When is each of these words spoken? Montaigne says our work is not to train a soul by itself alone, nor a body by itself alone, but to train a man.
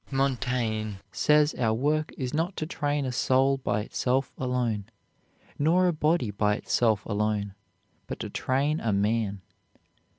Montaigne 0.09 0.93
says 1.11 1.53
our 1.59 1.75
work 1.75 2.11
is 2.17 2.33
not 2.33 2.57
to 2.57 2.65
train 2.65 3.05
a 3.05 3.11
soul 3.11 3.57
by 3.59 3.81
itself 3.81 4.33
alone, 4.35 4.85
nor 5.59 5.85
a 5.87 5.93
body 5.93 6.31
by 6.31 6.55
itself 6.55 7.05
alone, 7.05 7.53
but 8.07 8.19
to 8.21 8.29
train 8.31 8.79
a 8.79 8.91
man. 8.93 9.41